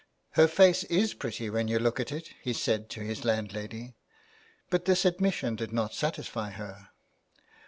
'* 0.17 0.29
Her 0.31 0.47
face 0.47 0.83
is 0.85 1.13
pretty 1.13 1.47
when 1.51 1.67
you 1.67 1.77
look 1.77 1.99
at 1.99 2.11
it," 2.11 2.29
he 2.41 2.53
said 2.53 2.89
to 2.89 3.01
his 3.01 3.23
landlady. 3.23 3.93
But 4.71 4.85
this 4.85 5.05
admission 5.05 5.55
did 5.55 5.71
not 5.71 5.93
satisfy 5.93 6.49
her. 6.49 6.89